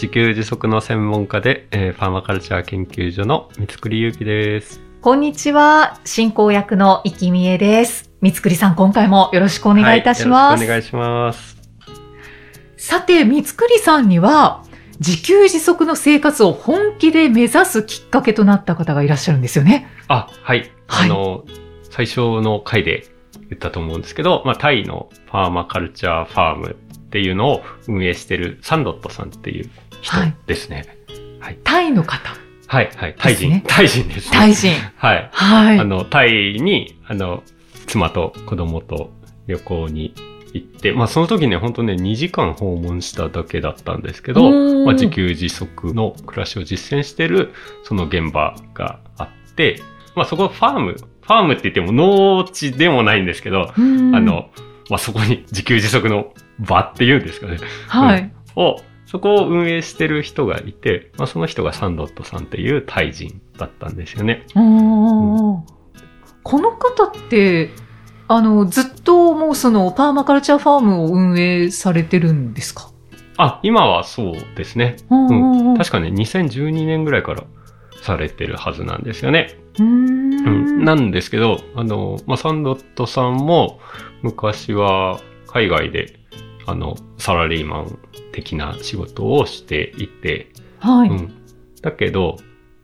[0.00, 4.80] 自給自足の専門家で、えー、パーマカルチャー研究所の三つくりゆうきです。
[5.02, 6.00] こんにちは。
[6.06, 8.10] 進行役の生きみえです。
[8.22, 10.58] 三つくりさん、今回もよろしくお願いいたします。
[10.58, 11.58] はい、よろしくお願いします。
[12.78, 14.64] さて、三つくりさんには、
[15.00, 19.86] 自給自足の生活を本気で目指すきっかけとなった方がいらっしゃるんですよね。
[20.08, 20.60] あ、はい。
[20.86, 21.44] はいあの、
[21.90, 23.06] 最初の回で
[23.50, 26.76] 言ったと思うんですけど、まあ、タイのパーマカルチャーファーム
[27.10, 29.70] っていうのを運営してるサンドットさんっていう
[30.00, 30.96] 人はいですね。
[31.40, 31.58] はい。
[31.64, 32.30] タイの方。
[32.66, 33.14] はい、はい。
[33.18, 33.60] タイ人。
[33.66, 34.36] タイ人です、ね。
[34.36, 34.72] タイ人。
[34.96, 35.28] はい。
[35.32, 35.78] はい。
[35.80, 37.42] あの、タイに、あの、
[37.86, 39.10] 妻と子供と
[39.48, 40.14] 旅行に
[40.52, 49.80] 行って、まあその時ね、本当ね、2時間訪問しただけだったんですけど、うんまあ自給自足の暮らしを実践してる、その現場があって、
[50.14, 54.50] まあそこファーム、ファームって言っても農地でもないんですけど、うんあ、の、
[54.88, 57.58] まあそこに自給自足の場っていうんですかね。
[57.88, 58.32] はい。
[58.56, 64.46] を、そこを運営してる人がいて、まあその人がサンドットさんっていうタイ人だったんですよね。
[64.54, 65.60] おー
[66.42, 67.70] この方って、
[68.28, 72.90] あの、ずっともうそのパーマカルチャーファームを運営されてるんですか？
[73.36, 74.96] あ、今はそうですね。
[75.10, 77.42] うん確かね、2012年ぐらいから
[78.02, 79.58] されてるはずなんですよね。
[79.78, 80.84] うーうんん。
[80.84, 83.80] なんですけど、あの、まあ、サンドットさんも
[84.22, 86.19] 昔は海外で、
[86.66, 87.98] あの、サラリーマン
[88.32, 91.08] 的な仕事をしていて、はい。
[91.08, 91.32] うん。
[91.82, 92.36] だけど、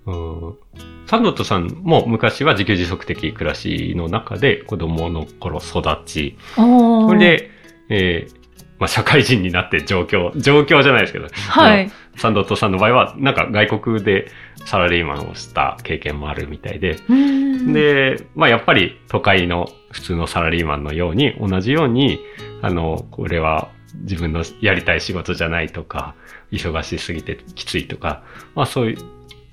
[0.06, 0.58] うん、
[1.06, 7.50] サンドットさんも昔は自給自足的暮らしの中で子供の頃育ち、そそれ、で、
[7.88, 8.46] えー
[8.78, 11.90] まあ、社会人になって上京、上京じゃないですけど、はい。
[12.16, 14.30] サンドットさんの場合は、なんか外国で
[14.64, 22.20] サラリーマンをした経験もあるみたいで、うーん、で、まあやっぱり都会の普通のサラリーマンのように、同じように、
[22.62, 23.70] あの、これは
[24.02, 26.14] 自分のやりたい仕事じゃないとか、
[26.50, 28.22] 忙しすぎてきついとか、
[28.54, 28.98] まあそういう、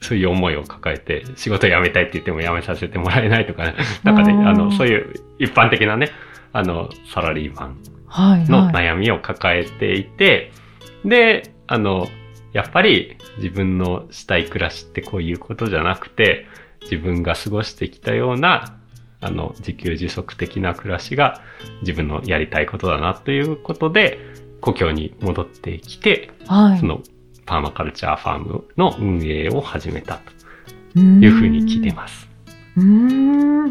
[0.01, 6.09] そういう思いを抱えて、仕事辞めたいって言っても辞めさせてもらえないとかね、 なんかね、あの、そういう一般的なね、
[6.51, 7.77] あの、サラリーマン
[8.07, 8.73] はい、のはい。
[8.73, 10.51] 悩みを抱えていて、
[11.05, 12.07] で、あの、
[12.53, 16.45] やっぱり自分のしたい暮らしってこういうことじゃなくて、
[16.83, 18.77] 自分が過ごしてきたような、
[19.23, 21.41] あの、自給自足的な暮らしが
[21.81, 24.19] 自分のやりたいことだなということで、
[24.61, 26.79] 故郷に戻ってきて、はい。
[26.79, 27.01] その
[27.45, 30.31] パーマカルチャーファームの運営を始めたと
[30.93, 32.29] というふうに聞いてます。
[32.77, 33.69] うーん。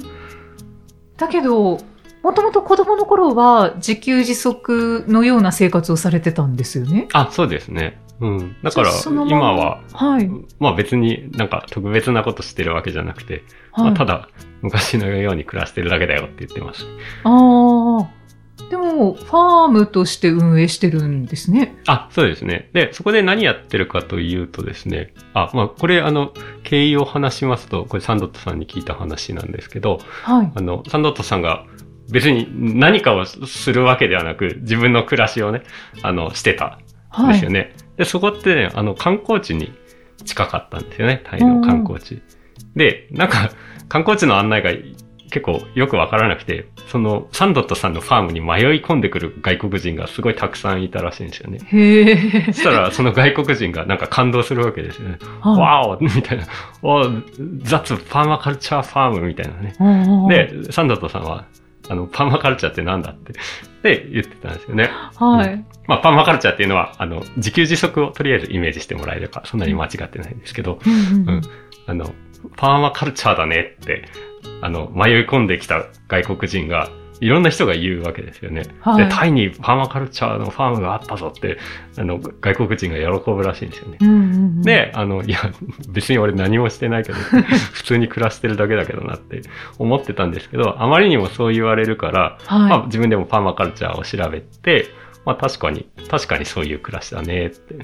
[1.16, 1.78] だけど、
[2.22, 7.08] もともと子供の頃は自給自足のような生活をされてたんですよね。
[7.12, 8.01] あ、そうですね。
[8.20, 8.56] うん。
[8.62, 10.30] だから今は、はい。
[10.58, 14.28] まあ別になんか特別なことしてるわけじゃなくて、はい、まあ、ただ
[14.62, 16.86] 昔のように暮らしてるだけだよって言ってます。
[17.24, 18.22] ああ。
[18.70, 21.76] でも、ファームとして運営してるんですね。
[21.86, 22.70] あ、そうですね。
[22.72, 30.52] で、そこで何やってるかというとですね、あ、まあこれあの、経緯を話しますと、これサンドットさんに聞いた話なんですけど、はい。
[30.54, 31.66] あの、サンドットさんが
[32.10, 35.62] 別に何かをするわけではなく、自分の暮らしをね、
[36.02, 36.78] あの、してたん
[37.10, 37.32] はい。
[37.34, 37.74] ですよね。
[37.96, 39.72] で、そこってね、あの、観光地に
[40.24, 42.22] 近かったんですよね、タイの観光地。
[42.76, 43.50] で、なんか、
[43.88, 44.70] 観光地の案内が
[45.32, 51.58] 結構よくわからなくて、その、サンドットさんのファームに迷い込んでくる外国人がすごいたくさんいたらしいんですよね。
[51.64, 52.44] へえ。
[52.48, 55.18] そしたら、その外国人がなんか感動するわけですよね。
[55.40, 56.44] はいわおみたいな。
[56.82, 57.02] お
[57.62, 59.74] ザッツパーマカルチャーファームみたいなね。
[59.80, 61.46] うんうん、で、サンドットさんは、
[61.88, 63.32] あの、パーマカルチャーってなんだって、
[63.82, 64.90] で、言ってたんですよね。
[65.16, 65.64] はい。
[65.86, 71.42] まあ、パーマカルチャーっていうのは、あの、自給自足をとりあえずイメージしてもらえれば、そんなに間違ってないんですけど、うんうんうん
[71.86, 72.14] あの、
[72.56, 74.04] パーマカルチャーだねって、
[74.60, 76.88] あの、迷い込んできた外国人が、
[77.22, 78.64] いろんな人が言うわけですよね。
[78.80, 81.56] はいで、タイにパーマカルチャーのファームがあったぞって、
[81.96, 83.98] あの、外国人が喜ぶらしいんですよね。
[84.00, 84.18] うんうんう
[84.58, 85.38] ん、で、あの、いや、
[85.88, 87.18] 別に俺何もしてないけど、
[87.72, 89.42] 普通に暮らしてるだけだけどなって
[89.78, 92.68] 思ってたんですけど、あまりにもそう言われるから、はい。
[92.68, 94.86] まあ自分でもパーマカルチャーを調べて、
[95.24, 97.76] まあ確かに、確かにそういう暮らしだねって。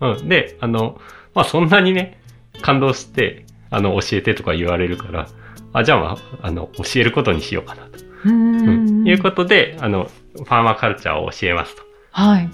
[0.00, 0.28] うん。
[0.30, 0.98] で、あの、
[1.34, 2.18] まあそんなにね、
[2.62, 5.26] 感動して、あの、教えてとか言われるから、
[5.74, 8.05] あ、じゃあまあ、あの、教えることにしようかなと。
[8.24, 9.06] うん。
[9.06, 10.08] いうことで、あの、
[10.46, 11.82] パーマカルチャーを教えますと。
[12.10, 12.50] はい。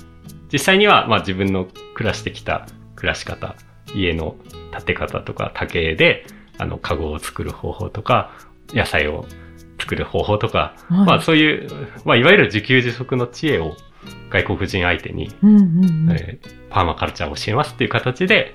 [0.52, 2.66] 実際には、まあ自分の暮らしてきた
[2.96, 3.54] 暮らし方、
[3.94, 4.36] 家の
[4.72, 6.26] 建て方とか多形で、
[6.58, 8.32] あの、カゴを作る方法とか、
[8.72, 9.26] 野菜を
[9.78, 11.68] 作る方法とか、はいまあそういう、
[12.04, 13.76] まあいわゆる自給自足の知恵を
[14.30, 15.56] 外国人相手に、うん。
[15.56, 15.84] うん。
[15.84, 16.10] うん。
[16.12, 18.54] えーパーマカルチャーを教えますっていう形で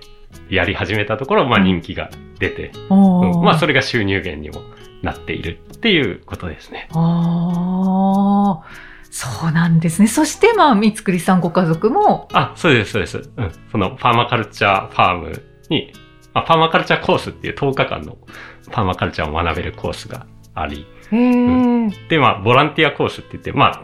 [0.49, 2.09] やり始めたところ、まあ人気が
[2.39, 4.61] 出て、うんまあそれが収入源にも
[5.01, 6.89] なっているっていうことですね。
[6.93, 8.65] ああ、
[9.09, 10.07] そうなんですね。
[10.07, 13.17] そして、まあ、三つくりさんご家族も、あ、そうです、そうです。
[13.17, 13.51] うん。
[13.71, 15.93] そのパーマカルチャーファームに、
[16.33, 18.17] まあ、パーマカルチャーコースっていう10日間の
[18.71, 23.83] パーマカルチャーを学べるコースがあり、へえ、で、まあ、ボランティアコースって言って、まあ、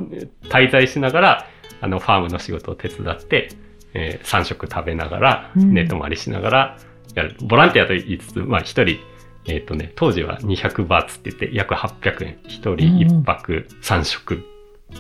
[0.50, 1.48] 滞在しながら、
[1.82, 3.50] あの、ファームの仕事を手伝って、
[3.94, 6.78] えー、3食食べながら、うん寝泊まりしながら、
[7.16, 7.36] やる。
[7.42, 8.98] ボランティアと言いつつ、まあ、一人、
[9.46, 12.38] えっ、とね、当時は200バーツって言って、約800円。
[12.48, 14.44] 一人一泊3食、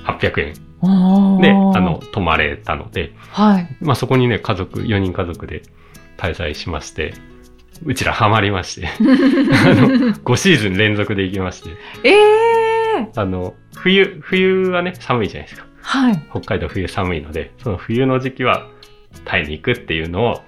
[0.06, 3.78] 800円あで、あの、、泊まれたので、はい。
[3.82, 5.64] まあ、そこにね、家族、4人家族で
[6.18, 7.14] 滞在しまして、
[7.86, 11.70] うちらハマりまして、 あの、5シーズン連続で行きまして、
[12.04, 15.68] ええあの、冬、冬はね、寒いじゃないですか。
[15.82, 16.24] はい。
[16.30, 18.68] 北海道冬寒いので、その冬の時期は
[19.26, 20.42] タイに行くっていうのを、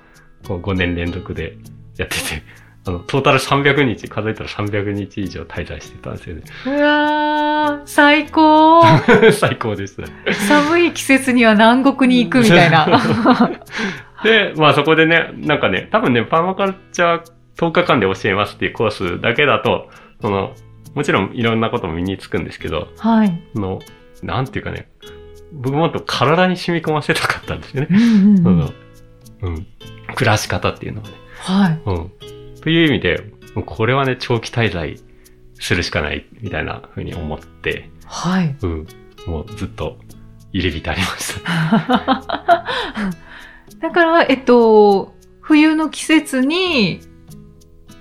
[0.47, 1.57] こう5年連続で
[1.97, 2.43] やってて、
[2.87, 6.43] あの、トータル300日、数えたら300日以上滞在してたんですよね。
[6.67, 8.83] うわー、最高。
[9.33, 10.03] 最高でした。
[10.33, 12.85] 寒い季節には南国に行くみたいな。
[14.23, 19.89] で、まあそこでね、なんかね、多分ね、パーマカルチャー10日間で教えますっていうコースだけだと、
[20.21, 20.53] その、
[20.93, 23.41] もちろんいろんなことも身につくんですけど、はい。
[23.53, 23.79] その、
[24.23, 24.87] なんていうかね、
[25.55, 27.87] 僕もっと体に染み込ませたかったんですよね。
[27.91, 28.73] うんうんうんその、
[29.43, 29.67] うん。
[30.15, 31.13] 暮らし方っていうのはね。
[31.39, 31.81] はい。
[31.85, 32.11] うん。
[32.61, 34.99] という意味で、もうこれはね、長期滞在
[35.55, 38.55] するしかない、みたいな風に思って、はい。
[38.61, 38.87] うん。
[39.27, 39.97] もうずっと
[40.51, 42.65] 入れ浸りました。
[43.81, 47.01] だから、えっと、冬の季節に、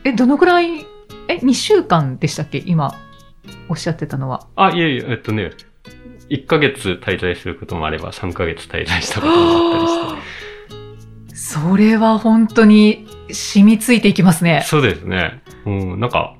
[0.05, 0.81] え、どのくらい、
[1.29, 2.63] え、2週間でしたっけ？
[2.65, 2.95] 今、
[3.69, 4.47] おっしゃってたのは。
[4.57, 5.51] あ、いえいえ、えっとね、
[6.31, 11.37] 1ヶ月滞在することもあれば、3ヶ月滞在したこともあったりして。
[11.37, 14.63] それは本当に染みついていきますね。
[14.67, 15.43] そうですね。
[15.67, 16.37] うん、なんか、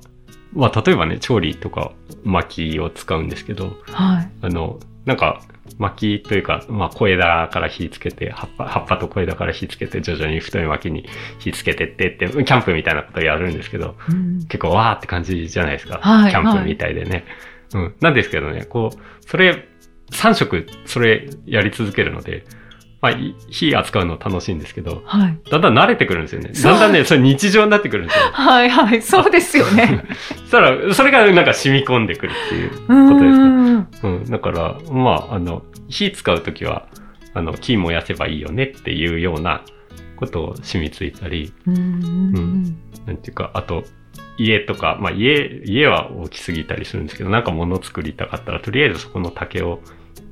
[0.53, 1.91] まあ、例えばね、調理とか
[2.23, 4.29] 薪を使うんですけど、はい。
[4.41, 5.41] あの、なんか、
[5.77, 11.05] 薪というか、まあ、小枝から火つけて、葉っぱ、葉っぱと小枝から火つけて、徐々に太い薪に
[11.39, 15.99] 火つけてってって、キャンプみたいなことをやるんですけど、うん結構わーって感じじゃないですか。
[16.01, 17.25] はいキャンプみたいでね。
[17.73, 17.95] うん。
[17.99, 19.67] なんですけどね、こう、それ、
[20.11, 22.45] 3食、それやり続けるので、
[23.01, 25.39] まあ、い火扱うの楽しいんですけど、はい。
[25.49, 26.49] だんだん慣れてくるんですよね。
[26.53, 28.25] だんだんね、それ日常になってくるんですよ。
[28.31, 29.01] はいはい。
[29.01, 30.03] そうですよね。
[30.41, 33.45] そしたら、それがなんか染み込んでくるっていううことですね。
[33.45, 33.87] ん。
[34.03, 34.25] うん。
[34.25, 36.87] だから、まあ、あの、火使うときは、
[37.35, 39.61] あの、木燃やせばいいよねっていうような
[40.15, 42.63] ことを染みついたり、うん。
[43.05, 43.83] なんていうか、あと、
[44.37, 49.79] 家とか、まあ家、家は大きすぎたりするんですけど、なんか物作りたかったら、とりあえずそこの竹を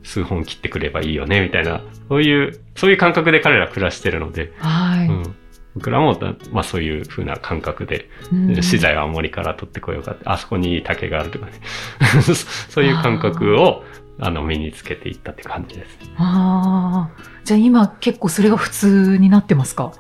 [0.04, 5.08] 数本切ってくればいいよね、みたいな、そういう、そういう感覚で彼ら暮らしてるので、はい。
[5.08, 5.36] うん。
[5.76, 11.54] 僕らもだ、まあそういう風な感覚で、うん資材は森から取ってこようかって、あそこにいい竹があるとかね。
[12.70, 13.84] そういう感覚を、
[14.20, 15.98] あの、身につけていったって感じです。
[16.18, 17.24] ああ。
[17.44, 19.94] じゃあ今結構それが普通になってますか？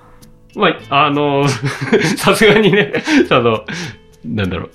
[0.55, 1.47] まあ、あの、
[2.17, 2.93] さすがにね、
[3.27, 3.65] その、
[4.25, 4.69] なんだろ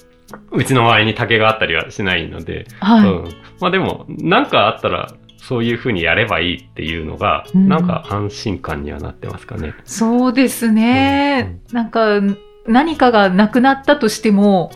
[0.53, 3.09] う、うちの周りに竹があったりはしないので、はい。
[3.09, 3.25] うん。
[3.61, 9.73] まあでも、なんかあったら、そういう風にやればいいっていうのが、うんなんか安心感にはなってますかね。
[9.85, 11.61] そうですね。
[11.73, 12.21] なんか、
[12.67, 14.71] 何かがなくなったとしても、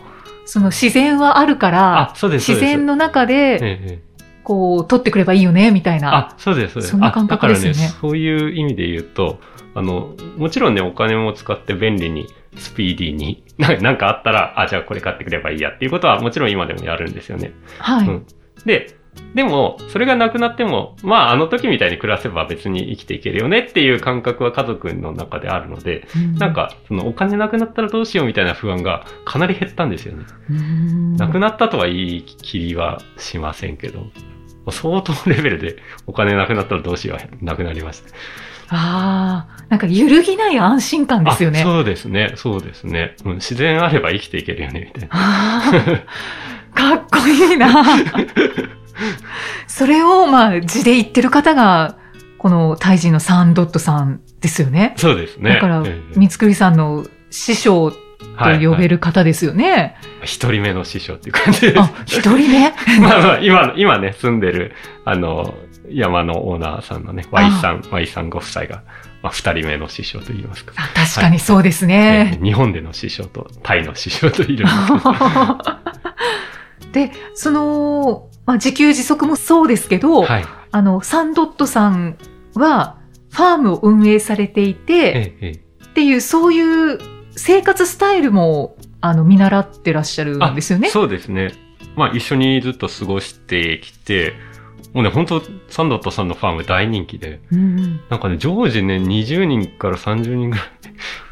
[0.45, 2.77] その自然はあるから、あ、そうです、そう自です。
[2.77, 3.99] 然の中えで、えええ
[4.43, 6.15] こう、取ってくればいいよね、みたいな。
[6.15, 6.91] あ、そうです、そうです。
[6.91, 9.39] そんな感覚ですよねあだからね、そういう意味で言うと、
[9.75, 17.53] あの、もちろんね、お金も使って便利に、スピーディーに、 ななんかあったら、あ、じゃあこれ買ってくればいいやっていうことはもちろん今でもやるんですよね。
[17.79, 18.07] はい。
[18.07, 18.25] うん
[18.65, 18.95] で、
[19.35, 30.25] でも、それがなくなっても、まあ、あの時みたいに暮らせば別に生きていけるよねっていう感覚は家族の中であるので、うなん、か、そのお金なくなったらどうしようみたいな不安がかなり減ったんですよね。
[30.49, 34.07] うんなくなったとは言い切りはしませんけど、
[34.71, 35.77] 相当レベルで
[36.07, 38.09] お金なくなったらどうしようなくなりました。
[38.69, 41.61] ああ、なんか揺るぎない安心感ですよね。
[41.61, 43.35] あそうですね、そうですね、うん。
[43.35, 46.03] 自然あれば生きていけるよね、みたいな。
[46.73, 47.83] かっこいいな。
[49.67, 51.97] それを、まあ、字で言ってる方が、
[52.37, 54.93] このタイ人のサンドットさんですよね。
[54.97, 55.55] そうですね。
[55.55, 57.97] だからええ、三つくりさんの師匠と
[58.35, 59.95] はい呼べる方ですよね。
[60.23, 61.79] 一人目の師匠っていう感じです。
[61.79, 62.71] あ、一人目？
[62.99, 64.73] まあまあ、今、今ね、住んでる、
[65.05, 65.53] あの、
[65.89, 68.83] 山のオーナーさんのね、Y さん、Y さんご夫妻が、
[69.21, 70.73] まあ、二人目の師匠といいますか。
[70.77, 72.37] あ確かにそうですえね。
[72.41, 74.73] ー日本での師匠とタイの師匠といるんです。
[76.91, 80.45] で、その、まあ、自給自足もそうですけど、はい。
[80.71, 82.17] あの、サンドットさん
[82.55, 82.97] は、
[83.29, 85.51] ファームを運営されていて、えええ
[85.85, 86.99] っていう、そういう
[87.35, 90.89] 生活スタイルも、あの、見習ってらっしゃるんですよね。
[90.89, 91.53] そうですね。
[91.95, 94.33] まあ一緒にずっと過ごしてきて、
[94.93, 100.63] もうね、本当サンドットさんのファーム大人気で、うんなんかね、常時ね、20人から30人ぐら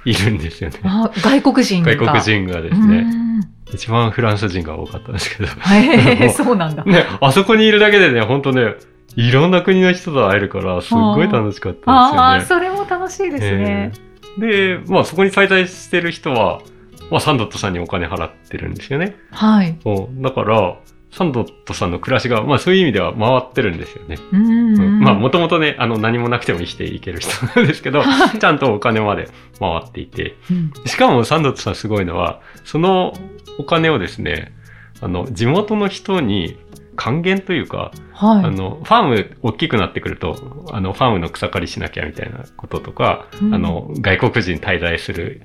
[0.06, 0.80] いいるんですよね。
[0.84, 1.96] あ外国人が。
[1.96, 3.02] 外国人がですうね。
[3.02, 3.42] ん
[3.74, 5.50] 一番フランス人が多かったんですけど。
[5.50, 6.84] へえ、そうなんだ。
[6.84, 8.74] ね、あそこにいるだけでね、本当ね、
[9.16, 12.68] いろんな国の人と会えるから、すっごい楽しかったああ、ですよね。
[12.68, 13.92] それも楽しいですね。
[13.96, 16.62] えーで、まあそこに滞在してる人は、
[17.10, 19.16] まあサンドットさんにお金払ってるんですよね。
[19.32, 19.78] はい。
[19.84, 20.76] うんだから、
[21.12, 24.18] サンドットさんの暮らしが、まあそういう意味では回ってるんですよね。
[24.32, 25.00] うんうんうん。
[25.02, 30.72] まあもともとね、あの何もなくても生きていける人なんですけど、は いちゃんとお金まで回っていて、うん。
[30.86, 33.14] しかもサンドットさんすごいのは、その
[33.58, 34.54] お金をですね、
[35.02, 36.58] あの、地元の人に
[36.96, 38.46] 還元というか、はい。
[38.46, 43.56] あの、ファーム大きくなってくると、あの、ファームの草刈りしなきゃみたいなこととか、うん。
[43.56, 45.42] あの、外国人滞在する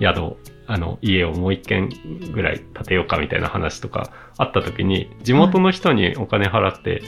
[0.00, 0.36] 宿、
[0.72, 1.88] あの、家をもう一軒
[2.32, 7.02] ぐらい建てようかみたいな話とかあった時に、地元の人にお金払って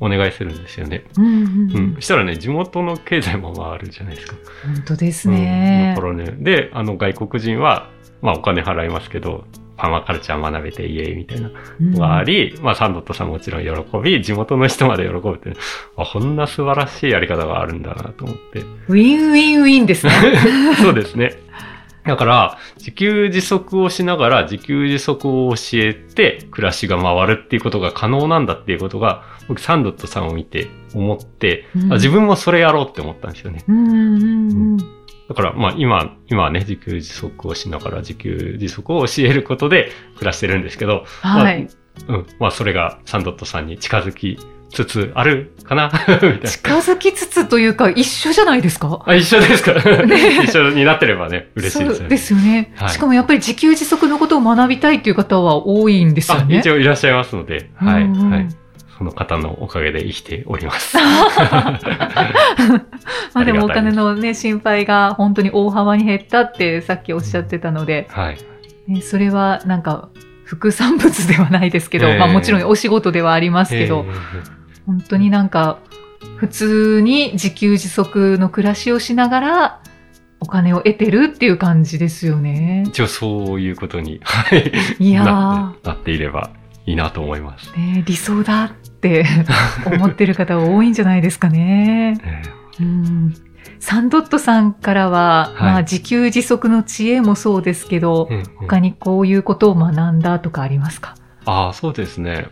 [0.00, 1.04] お願いするんですよね。
[1.16, 2.00] うんうんううんん。
[2.00, 4.36] したらね、地元の経済も回るじゃないですか。
[4.66, 5.96] 本当ですうんね
[6.40, 7.88] で、あの、外国人は、
[8.20, 9.46] まあお金払いますけど、
[9.78, 15.54] パーマカルチャー学べてイエーイみたいなうんがあり、まあサンドットさんもちろん喜び、地元の人まで喜ぶって、
[15.96, 18.60] あ、こんな素晴らしいやり方があるんだなと思って。
[18.88, 20.12] ウィンウィンウィンですね。
[20.82, 21.32] そうですね。
[22.10, 33.64] だから、自給自足をしながら自給自足を教えて暮らしが回るっていうことが可能なんだっていうことが、僕サンドットさんを見て思って、うんあ自分もそれやろうって思ったんですよね。
[35.28, 41.68] だから、まあ今、今はね、自給自足をしながら自給自足を教えることで暮らしてるんですけど、はい。
[42.08, 42.26] まあ、うん。
[42.40, 44.36] まあそれがサンドットさんに近づき
[44.70, 45.90] つつあるかな？
[46.08, 46.48] みたいな。
[46.48, 49.02] 近づきつつというか、一緒じゃないですか？
[49.06, 49.72] あ、一緒ですか？
[50.44, 52.08] 一緒になってればね、嬉しいですよね。
[52.08, 56.58] ですよね、はいしかもやっぱり自給自足のことを学びたいっていう方は多いんですよあ、ね。
[56.58, 58.48] 一応いらっしゃいますので、はい、うんうんはい。
[58.98, 60.98] その方のおかげで生きております。
[63.32, 68.38] まあでもお金のね、心配が本当に大幅に減ったってさっきおっしゃってたので、はい。
[68.88, 70.08] ねそれはなんか
[70.44, 74.10] 副産物ではないですけど、ええまあもちろんお仕事ではありますけど、え
[74.90, 75.78] 本当になんか
[76.36, 79.80] 普通に自給自足の暮らしをしながら
[80.40, 82.88] お金を得てるっていう感じですよねー。
[82.88, 84.72] 一応そういうことに、はい。
[84.98, 86.50] いやーななっていれば
[86.86, 87.70] いいなと思います。
[87.76, 89.24] ね、理想だって
[89.86, 92.18] 思ってる方は多いんじゃないですかね。
[92.24, 92.42] え
[92.80, 93.34] うん
[93.78, 101.14] サンドットさんからは、はいまあ、自給自足の知恵もそうですけど、ーうんうん他にこういうことを学んだとかありますか？
[101.46, 102.48] ああ、そうですね。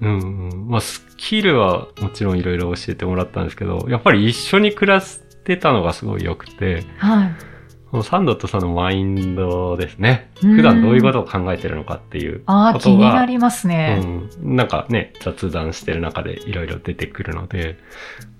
[0.00, 0.68] うん、うん。
[0.68, 7.56] まあ、スキルはもちろんいろいろ教えてもらったんですけど、やっぱり一緒に暮らしてたのがすごい良くて、はい。
[7.90, 10.30] このサンドットさんのマインドですね。
[10.42, 14.02] うん普段どういうことを考えてるのかっていうああ、気ことがになりますね。
[14.42, 17.78] うん、なんかね、雑談してる中でいろいろ出てくるので、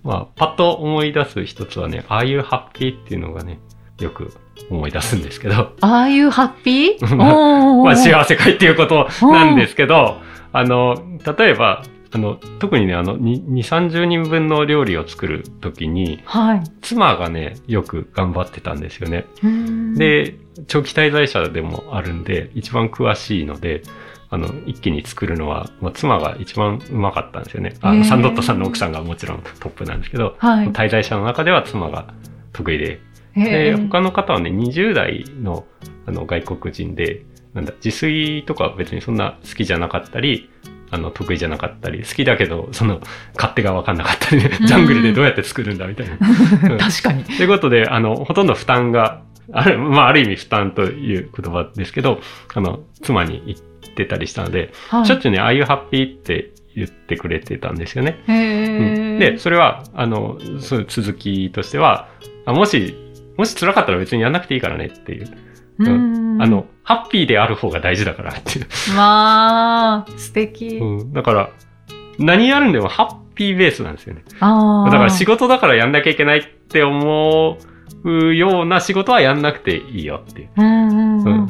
[0.03, 3.61] まあ、パッと思い出す一つはね、ああいうハッピーっていうのがね、
[4.01, 4.33] よく
[4.69, 7.15] 思い出すんですけど、ああいうハッピー？
[7.17, 10.21] まあ幸せ会っていうことなんですけど、
[10.53, 10.97] あの、
[11.37, 16.63] 例えば、あの、特にね、あの、2、30人分の料理を作るときに、はい。
[16.81, 19.27] 妻がね、よく頑張ってたんですよね。
[19.43, 20.37] うん、で、
[20.67, 23.83] 長期滞在者でもあるんで、一番詳しいので、
[24.29, 27.75] あの、一気に作るのは、まあ、妻が一番うまかったんですよね。
[27.81, 30.69] あの、サンドットさんの奥さんがもちろんトップなんですけど、はい。
[30.71, 32.15] 滞在者の中では妻が
[32.53, 33.01] 得意で、
[33.35, 35.67] へで、ー他の方はね、20代の
[36.07, 37.25] あの外国人で、
[37.57, 40.51] なんだ、自炊とかは別にそんな好きじゃなかったり、
[40.91, 43.01] あの、得意じゃなかったり、好きだけど、その、
[43.35, 46.19] 勝手が分かんなかったりね、ジャングルでどうやって作るんだみたいな。
[46.71, 47.25] う ん確かに。
[47.25, 49.23] ということで、あの、ほとんど負担が、
[49.53, 52.21] ある、まあ、ある意味負担という言葉ですけど、
[52.55, 53.59] あの、妻に言っ
[53.95, 58.19] てたりしたので、はいしょっちゅうね、ああいうハッピーって言ってくれてたんですよね。
[58.29, 62.09] うんで、それは、あの、そういう続きとしては、
[62.45, 62.95] あもし、
[63.39, 65.29] もし辛かったら別にやんなくていいからねっていう。
[65.79, 68.67] うんあの、ハッピーである方が大事だからっていう。
[68.95, 70.79] まあ、素敵。
[70.79, 71.51] うん、だから、
[72.17, 74.23] 何やるんでもハッピーベースなんですよね。
[74.39, 74.91] ああ。
[74.91, 77.59] だから仕事だからやんなきゃいけないって思
[78.05, 80.49] うような仕事はやんなくていいよっていう。
[80.57, 81.49] うんうんうんうん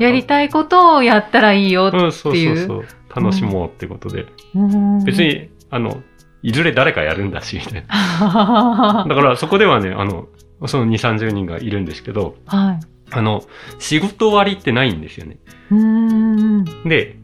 [0.00, 1.92] やりたいことをやったらいいよ。
[1.94, 3.22] うん、そうっていうそうそう。
[3.22, 4.26] 楽しもうってことで。
[4.56, 5.22] うん別。
[5.22, 6.02] に、あの、
[6.42, 7.94] いずれ誰かやるんだし、みたいな。
[7.94, 10.26] は だからそこではね、あの、
[10.66, 12.95] その2、30人がいるんですけど、はい。
[13.10, 13.42] あの、
[13.78, 15.38] 仕事終わりってないんですよね。
[16.84, 17.16] で、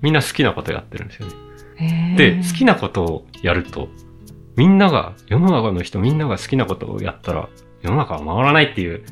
[0.00, 1.26] みんな好きなことやってるんですよ
[1.78, 2.14] ね。
[2.16, 3.88] で、好きなことをやると、
[4.56, 7.48] みんなが、世の中の人みんなが好きなことをやったら、
[7.82, 9.02] 世の中は回らないっていう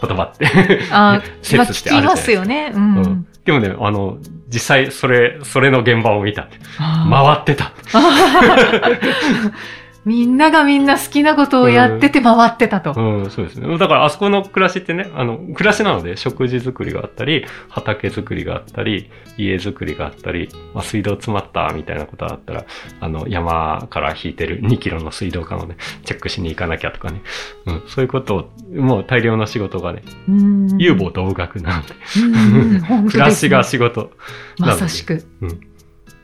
[0.00, 0.46] 言葉って
[0.90, 2.72] あ、説してあるじゃないです聞きますよね。
[2.74, 2.96] うん。
[2.96, 6.48] うんでもね、あの、実際それ、それの現場を見た。
[6.78, 7.72] 回ってた。
[10.04, 12.94] みんながみんな好きなことをやってて回ってたと。
[12.96, 13.78] うん、そうですね。
[13.78, 22.64] だからあそこの暮らしってね、あの、暮らしなので食事作りがあったり、畑作りがあったり、家作りがあったり、まあ、水道詰まったみたいなことがあったら、
[23.00, 27.20] あの、山から引いてる2キロの水道管をね、チェックしに行かなきゃとかね。
[27.66, 34.10] うん、そういうことを、もう大量の仕事がね、うん有望同学なので、暮らしが仕事。
[34.58, 35.24] まさしく。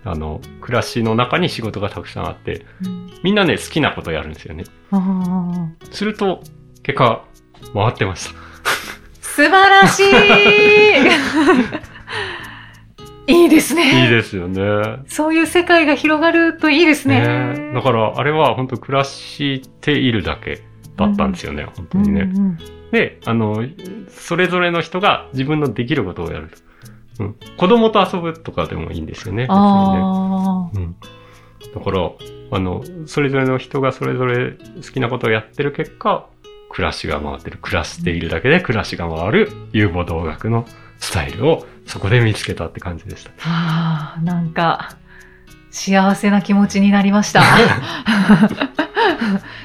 [0.06, 4.64] あの、暮らしの中に仕事がたくさんあって、うんみんなね、好きなことをやるんですよね。
[5.90, 6.42] すると、
[6.84, 7.25] 結果、
[7.75, 8.34] 回ってました。
[9.20, 10.04] 素晴らしい
[13.42, 14.04] いいですね。
[14.04, 15.00] いいですよね。
[15.08, 17.20] そういう世界が広がるといいですね。
[17.54, 20.62] ねだから、あれは本当暮らしているだけ
[20.96, 22.20] だったんですよね、本当にね。
[22.20, 22.58] うんうん
[22.92, 23.64] で、あの、
[24.08, 26.50] それぞれの人が自分のできることをやる。
[27.20, 27.37] うん。
[27.56, 29.44] 子供と遊ぶとかでもいいんですよね。
[29.44, 29.58] 別にね。
[29.58, 30.96] あうん。
[31.75, 32.11] だから、
[32.52, 34.58] あの、それぞれの人がそれぞれ好
[34.92, 36.28] きなことをやってる結果、
[36.70, 37.58] 暮らしが回ってる。
[37.58, 40.66] 暮らしているだけで暮らしが回る有望動学の
[40.99, 43.30] スタイルをそこで見つけたって感じでした。
[43.30, 44.96] ーあー、なんか、
[45.70, 47.42] 幸せな気持ちになりました。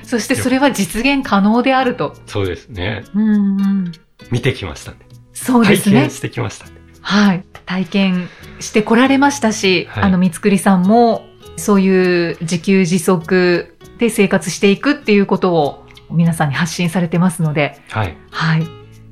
[0.04, 2.16] そしてそれは実現可能であると。
[2.26, 3.04] そうですね。
[3.16, 3.92] うんうん、
[4.30, 4.98] 見てきましたね。
[5.34, 6.10] そうですね体験。
[6.10, 6.81] してきましたね。
[7.02, 7.44] はい。
[7.66, 8.30] 体験
[8.60, 11.26] してこられましたし、はいあの、三つくりさんも、
[11.58, 18.18] そういう自給自足で生活していくっていうことを皆さんに発信されてますので、はい。
[18.32, 18.68] はい。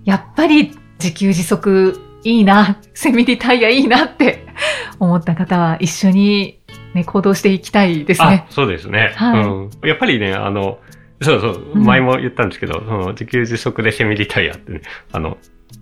[0.05, 4.47] やっぱり自給自足いいな、セミリタイヤいいなって
[4.99, 6.59] 思った方は一緒に、
[6.93, 9.13] ね、行動していきたいですあね。、そうですね。
[9.15, 9.69] はいうん。
[9.83, 10.79] やっぱりね、あの、
[11.21, 15.37] そうそう、うん前も言ったんですけど、その自給自足でセミリタイアってね、あの、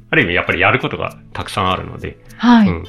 [0.10, 2.70] ある意味やっぱりやることがたくさんあるので、はい。
[2.70, 2.84] うん。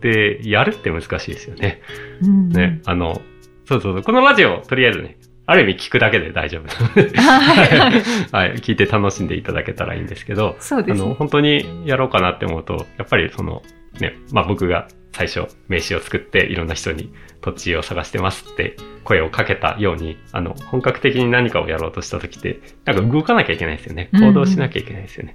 [0.00, 1.82] で、やるって難しいですよね。
[2.22, 3.20] うんね、あの、
[3.66, 11.14] そうそうそう、このラジオ、とりあえずね、ある意味聞くだけで大丈夫なので、はいはい はい、聞いて楽しんでいただけたらいいんですけど、あの、そうですね。
[11.14, 13.62] 本当にやろうかなって思うと、やっぱりその、
[14.00, 24.08] ね、まあ僕が最初名刺を作っていろんな人に土地を探してますって声をかけたように、あの、本格的に何かをやろうとした時って、なんか動かなきゃいけないですよね。
[24.12, 25.34] 行動しなきゃいけないですよね。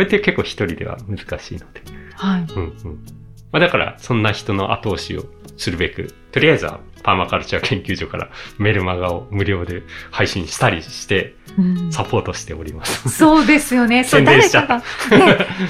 [0.00, 1.82] これって結構一人では難しいので。
[2.14, 2.40] はい。
[2.40, 3.06] うんうん。
[3.52, 5.26] まあだから、そんな人の後押しを
[5.58, 13.10] するべく、とりあえずはパーマカルチャー研究所からメルマガを無料で配信したりして、うんサポートしております。
[13.10, 14.04] そうですよね。
[14.04, 14.82] そう、誰かが、ね、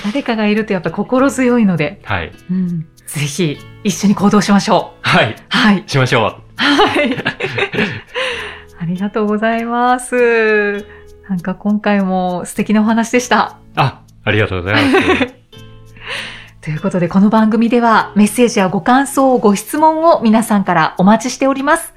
[0.04, 2.30] 誰かがいるとやっぱ心強いので、はい。
[2.52, 5.08] うん、ぜひ一緒に行動しましょう。
[5.08, 5.34] はい。
[5.48, 5.82] はい。
[5.88, 6.22] しましょう。
[6.54, 7.16] はい。
[8.78, 10.86] ありがとうございます。
[11.30, 13.56] なんか今回も素敵なお話でした。
[13.76, 15.34] あ、ありがとうございます。
[16.60, 21.94] ということで、この番組ではメッセージやご感想、ご質問を皆さんからお待ちしております。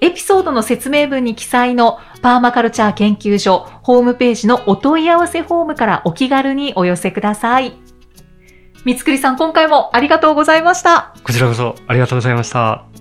[0.00, 7.74] エピソードの説明文に記載のパーマカルチャー研究所ホームページのお問い合わせフォームからお気軽にお寄せください。
[8.84, 11.14] 三つくりさん、今回もありがとうございました。
[11.24, 12.93] こちらこそありがとうございました。